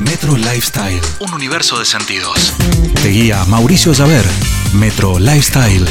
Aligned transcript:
Metro 0.00 0.36
Lifestyle, 0.36 1.00
un 1.20 1.32
universo 1.34 1.78
de 1.78 1.84
sentidos. 1.84 2.52
Te 3.00 3.10
guía 3.10 3.44
Mauricio 3.44 3.92
Llaver, 3.92 4.24
Metro 4.72 5.20
Lifestyle. 5.20 5.84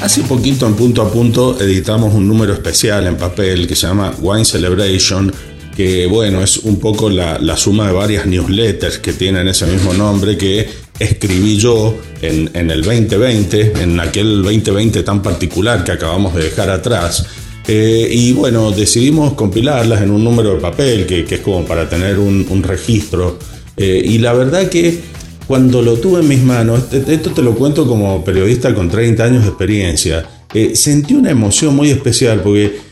Hace 0.00 0.22
poquito 0.22 0.66
en 0.66 0.74
punto 0.74 1.02
a 1.02 1.12
punto 1.12 1.60
editamos 1.60 2.14
un 2.14 2.26
número 2.26 2.54
especial 2.54 3.06
en 3.06 3.18
papel 3.18 3.66
que 3.66 3.76
se 3.76 3.86
llama 3.86 4.14
Wine 4.20 4.46
Celebration, 4.46 5.30
que 5.76 6.06
bueno, 6.06 6.42
es 6.42 6.56
un 6.58 6.80
poco 6.80 7.10
la, 7.10 7.38
la 7.38 7.58
suma 7.58 7.88
de 7.88 7.92
varias 7.92 8.24
newsletters 8.24 8.98
que 8.98 9.12
tienen 9.12 9.48
ese 9.48 9.66
mismo 9.66 9.92
nombre 9.92 10.38
que 10.38 10.70
escribí 10.98 11.58
yo 11.58 11.98
en, 12.22 12.50
en, 12.54 12.70
el 12.70 12.82
2020, 12.82 13.82
en 13.82 14.00
aquel 14.00 14.42
2020 14.42 15.02
tan 15.02 15.22
particular 15.22 15.84
que 15.84 15.92
acabamos 15.92 16.34
de 16.34 16.44
dejar 16.44 16.70
atrás. 16.70 17.26
Eh, 17.70 18.08
y 18.10 18.32
bueno, 18.32 18.70
decidimos 18.70 19.34
compilarlas 19.34 20.00
en 20.00 20.10
un 20.10 20.24
número 20.24 20.54
de 20.54 20.60
papel, 20.60 21.04
que, 21.06 21.26
es 21.28 21.40
como 21.40 21.66
para 21.66 21.86
tener 21.86 22.18
un, 22.18 22.62
registro. 22.62 23.38
Eh, 23.76 24.02
y 24.04 24.18
la 24.18 24.32
verdad 24.32 24.70
que 24.70 24.98
cuando 25.46 25.82
lo 25.82 25.98
tuve 25.98 26.20
en 26.20 26.28
mis 26.28 26.42
manos, 26.42 26.84
esto 26.92 27.30
te 27.30 27.42
lo 27.42 27.54
cuento 27.54 27.86
como 27.86 28.24
periodista 28.24 28.74
con 28.74 28.88
30 28.88 29.22
años 29.22 29.42
de 29.42 29.48
experiencia, 29.50 30.26
eh, 30.54 30.74
sentí 30.74 31.12
una 31.12 31.30
emoción 31.30 31.76
muy 31.76 31.90
especial 31.90 32.40
porque 32.42 32.88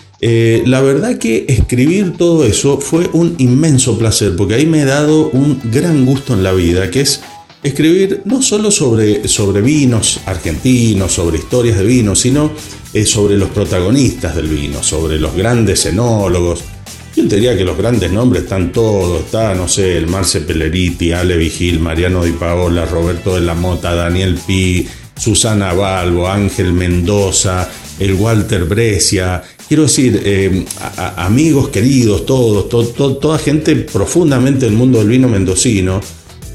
la 0.66 0.80
verdad 0.80 1.18
que 1.18 1.46
escribir 1.48 2.14
todo 2.18 2.44
eso 2.44 2.78
fue 2.78 3.08
un 3.12 3.34
inmenso 3.38 3.98
placer, 3.98 4.36
porque 4.36 4.54
ahí 4.54 4.66
me 4.66 4.82
he 4.82 4.84
dado 4.84 5.30
un 5.30 5.58
gran 5.72 6.04
gusto 6.04 6.34
en 6.34 6.42
la 6.42 6.52
vida, 6.52 6.90
que 6.90 7.00
es 7.00 7.22
escribir 7.68 8.22
no 8.24 8.42
solo 8.42 8.70
sobre, 8.70 9.26
sobre 9.28 9.60
vinos 9.60 10.20
argentinos, 10.26 11.12
sobre 11.12 11.38
historias 11.38 11.78
de 11.78 11.84
vinos, 11.84 12.20
sino 12.20 12.52
eh, 12.92 13.04
sobre 13.04 13.36
los 13.36 13.50
protagonistas 13.50 14.34
del 14.36 14.48
vino, 14.48 14.82
sobre 14.82 15.18
los 15.18 15.34
grandes 15.34 15.86
enólogos. 15.86 16.64
Yo 17.14 17.24
diría 17.24 17.56
que 17.56 17.64
los 17.64 17.78
grandes 17.78 18.12
nombres 18.12 18.42
están 18.42 18.72
todos, 18.72 19.24
está, 19.24 19.54
no 19.54 19.68
sé, 19.68 19.96
el 19.96 20.06
Marce 20.06 20.42
Pelleriti, 20.42 21.12
Ale 21.12 21.36
Vigil, 21.36 21.80
Mariano 21.80 22.24
Di 22.24 22.32
Paola, 22.32 22.84
Roberto 22.84 23.34
de 23.34 23.40
la 23.40 23.54
Mota, 23.54 23.94
Daniel 23.94 24.38
Pi, 24.46 24.86
Susana 25.18 25.72
Balbo, 25.72 26.28
Ángel 26.28 26.72
Mendoza, 26.72 27.70
el 27.98 28.14
Walter 28.14 28.64
Brescia, 28.64 29.42
quiero 29.68 29.84
decir, 29.84 30.20
eh, 30.24 30.64
amigos 31.16 31.70
queridos, 31.70 32.26
todos, 32.26 32.68
to, 32.68 32.86
to, 32.88 33.16
toda 33.16 33.38
gente 33.38 33.74
profundamente 33.76 34.66
del 34.66 34.74
mundo 34.74 34.98
del 34.98 35.08
vino 35.08 35.28
mendocino. 35.28 36.00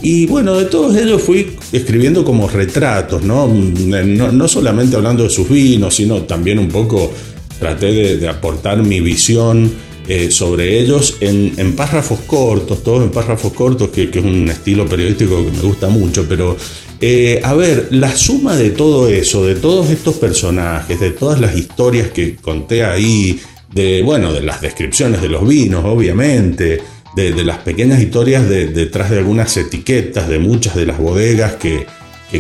Y 0.01 0.25
bueno, 0.25 0.57
de 0.57 0.65
todos 0.65 0.95
ellos 0.95 1.21
fui 1.21 1.55
escribiendo 1.71 2.25
como 2.25 2.47
retratos, 2.47 3.23
¿no? 3.23 3.47
No, 3.47 4.31
no 4.31 4.47
solamente 4.47 4.95
hablando 4.95 5.23
de 5.23 5.29
sus 5.29 5.47
vinos, 5.47 5.95
sino 5.95 6.23
también 6.23 6.57
un 6.59 6.69
poco 6.69 7.11
traté 7.59 8.17
de, 8.17 8.27
aportar 8.27 8.81
mi 8.81 8.99
visión 9.01 9.71
eh, 10.07 10.31
sobre 10.31 10.79
ellos 10.79 11.17
en, 11.19 11.53
en, 11.57 11.75
párrafos 11.75 12.21
cortos, 12.21 12.83
todos 12.83 13.03
en 13.03 13.11
párrafos 13.11 13.53
cortos, 13.53 13.89
que, 13.89 14.09
que, 14.09 14.17
es 14.17 14.25
un 14.25 14.49
estilo 14.49 14.87
periodístico 14.87 15.45
que 15.45 15.51
me 15.51 15.61
gusta 15.61 15.87
mucho, 15.87 16.25
pero 16.27 16.57
eh, 17.03 17.39
a 17.43 17.53
ver, 17.55 17.87
la 17.89 18.15
suma 18.15 18.55
de 18.55 18.69
todo 18.69 19.07
eso, 19.07 19.43
de 19.43 19.55
todos 19.55 19.89
estos 19.89 20.15
personajes, 20.15 20.99
de 20.99 21.09
todas 21.09 21.39
las 21.39 21.55
historias 21.57 22.09
que 22.09 22.35
conté 22.35 22.83
ahí, 22.83 23.39
de, 23.73 24.03
bueno, 24.03 24.31
de 24.31 24.41
las 24.41 24.61
descripciones 24.61 25.19
de 25.19 25.29
los 25.29 25.47
vinos, 25.47 25.83
obviamente, 25.83 26.79
de, 27.15 27.43
las 27.43 27.59
pequeñas 27.59 28.01
historias 28.01 28.47
de, 28.47 28.67
detrás 28.67 29.09
de 29.09 29.19
algunas 29.19 29.55
etiquetas, 29.57 30.27
de 30.29 30.39
muchas 30.39 30.75
de 30.75 30.85
las 30.85 30.97
bodegas 30.97 31.53
que, 31.53 31.85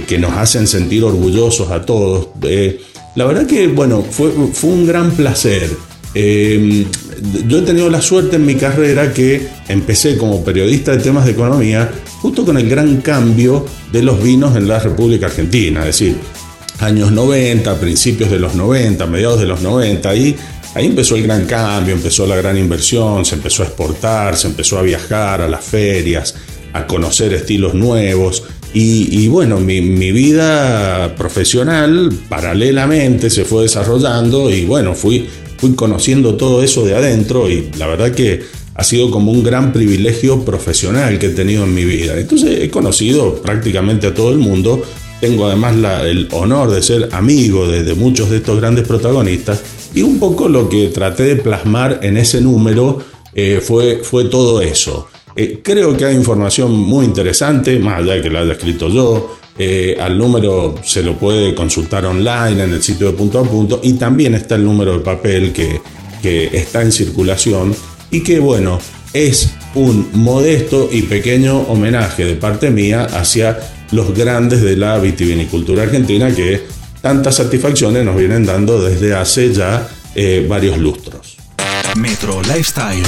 que, 0.07 0.17
nos 0.17 0.33
hacen 0.33 0.67
sentir 0.67 1.03
orgullosos 1.03 1.71
a 1.71 1.85
todos. 1.85 2.29
Eh, 2.43 2.79
la 3.15 3.25
verdad 3.25 3.45
que, 3.45 3.67
bueno, 3.67 4.01
fue, 4.01 4.31
fue 4.53 4.69
un 4.69 4.87
gran 4.87 5.11
placer. 5.11 5.69
Eh, 6.13 6.85
yo 7.47 7.59
he 7.59 7.61
tenido 7.61 7.89
la 7.89 8.01
suerte 8.01 8.35
en 8.35 8.45
mi 8.45 8.55
carrera 8.55 9.13
que 9.13 9.47
empecé 9.69 10.17
como 10.17 10.43
periodista 10.43 10.91
de 10.91 11.03
temas 11.03 11.25
de 11.25 11.31
economía 11.31 11.89
justo 12.21 12.45
con 12.45 12.57
el 12.57 12.69
gran 12.69 12.97
cambio 12.97 13.65
de 13.91 14.03
los 14.03 14.21
vinos 14.21 14.55
en 14.55 14.67
la 14.67 14.79
República 14.79 15.27
Argentina, 15.27 15.85
decir, 15.85 16.15
años 16.81 17.11
90, 17.11 17.79
principios 17.79 18.29
de 18.29 18.39
los 18.39 18.55
90, 18.55 19.05
mediados 19.07 19.39
de 19.39 19.47
los 19.47 19.61
90, 19.61 20.09
ahí, 20.09 20.35
ahí 20.75 20.85
empezó 20.85 21.15
el 21.15 21.23
gran 21.23 21.45
cambio, 21.45 21.93
empezó 21.93 22.25
la 22.27 22.35
gran 22.35 22.57
inversión, 22.57 23.25
se 23.25 23.35
empezó 23.35 23.63
a 23.63 23.67
exportar, 23.67 24.35
se 24.37 24.47
empezó 24.47 24.77
a 24.77 24.81
viajar 24.81 25.41
a 25.41 25.47
las 25.47 25.63
ferias, 25.63 26.35
a 26.73 26.87
conocer 26.87 27.33
estilos 27.33 27.73
nuevos. 27.73 28.43
Y, 28.73 29.27
bueno, 29.27 29.59
mi, 29.59 29.81
mi, 29.81 30.13
vida 30.13 31.13
profesional 31.17 32.09
paralelamente 32.29 33.29
se 33.29 33.43
fue 33.43 33.63
desarrollando 33.63 34.49
y 34.49 34.63
bueno, 34.63 34.95
fui 34.95 35.27
fui 35.61 35.75
conociendo 35.75 36.33
todo 36.37 36.63
eso 36.63 36.83
de 36.83 36.95
adentro 36.95 37.47
y 37.47 37.69
la 37.77 37.85
verdad 37.85 38.11
que 38.11 38.41
ha 38.73 38.83
sido 38.83 39.11
como 39.11 39.31
un 39.31 39.43
gran 39.43 39.71
privilegio 39.71 40.43
profesional 40.43 41.19
que 41.19 41.27
he 41.27 41.29
tenido 41.29 41.65
en 41.65 41.75
mi 41.75 41.85
vida. 41.85 42.19
Entonces 42.19 42.61
he 42.61 42.71
conocido 42.71 43.35
prácticamente 43.43 44.07
a 44.07 44.13
todo 44.15 44.31
el 44.31 44.39
mundo, 44.39 44.83
tengo 45.21 45.45
además 45.45 45.75
el 46.03 46.27
honor 46.31 46.71
de 46.71 46.81
ser 46.81 47.09
amigo 47.13 47.67
de, 47.67 47.83
de, 47.83 47.93
muchos 47.93 48.29
de 48.29 48.37
estos 48.37 48.59
grandes 48.59 48.85
protagonistas 48.85 49.61
y 49.93 50.01
un 50.01 50.19
poco 50.19 50.49
lo 50.49 50.67
que 50.67 50.87
traté 50.89 51.23
de 51.23 51.35
plasmar 51.37 51.99
en 52.01 52.17
ese 52.17 52.41
número 52.41 52.99
eh, 53.33 53.61
fue, 53.63 54.01
fue 54.03 54.25
todo 54.25 54.61
eso. 54.61 55.07
Eh, 55.35 55.61
creo 55.63 55.95
que 55.95 56.05
hay 56.05 56.15
información 56.15 56.71
muy 56.73 57.05
interesante, 57.05 57.79
más 57.79 57.99
allá 57.99 58.15
de 58.15 58.21
que 58.21 58.29
la 58.29 58.41
haya 58.41 58.53
escrito 58.53 58.89
yo, 58.89 59.37
eh, 59.57 59.97
al 59.99 60.17
número 60.17 60.75
se 60.83 61.03
lo 61.03 61.17
puede 61.17 61.53
consultar 61.53 62.05
online 62.05 62.63
en 62.63 62.73
el 62.73 62.81
sitio 62.81 63.07
de 63.07 63.13
punto 63.13 63.39
a 63.39 63.43
punto 63.43 63.79
y 63.83 63.93
también 63.93 64.33
está 64.33 64.55
el 64.55 64.65
número 64.65 64.93
de 64.93 64.99
papel 64.99 65.53
que, 65.53 65.79
que 66.21 66.49
está 66.51 66.81
en 66.81 66.91
circulación 66.91 67.75
y 68.09 68.21
que 68.21 68.39
bueno, 68.39 68.79
es 69.13 69.53
un 69.75 70.09
modesto 70.13 70.89
y 70.91 71.03
pequeño 71.03 71.59
homenaje 71.61 72.25
de 72.25 72.35
parte 72.35 72.69
mía 72.69 73.05
hacia 73.05 73.59
los 73.91 74.13
grandes 74.13 74.61
de 74.61 74.75
la 74.77 74.97
vitivinicultura 74.97 75.83
argentina 75.83 76.33
que 76.33 76.65
tantas 77.01 77.35
satisfacciones 77.35 78.05
nos 78.05 78.15
vienen 78.15 78.45
dando 78.45 78.81
desde 78.81 79.15
hace 79.15 79.53
ya 79.53 79.87
eh, 80.15 80.45
varios 80.47 80.77
lustros. 80.77 81.37
Metro 81.95 82.41
Lifestyle. 82.43 83.03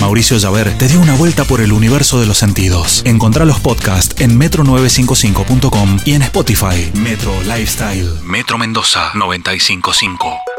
Mauricio 0.00 0.36
Llaver 0.36 0.76
te 0.78 0.88
dio 0.88 1.00
una 1.00 1.14
vuelta 1.14 1.44
por 1.44 1.60
el 1.60 1.72
universo 1.72 2.20
de 2.20 2.26
los 2.26 2.38
sentidos. 2.38 3.02
Encontrá 3.06 3.44
los 3.44 3.60
podcasts 3.60 4.20
en 4.20 4.38
metro955.com 4.38 6.00
y 6.04 6.12
en 6.12 6.22
Spotify. 6.22 6.90
Metro 6.94 7.32
Lifestyle. 7.42 8.10
Metro 8.22 8.58
Mendoza 8.58 9.12
955. 9.14 10.49